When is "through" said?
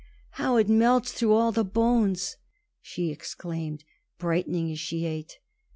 1.11-1.31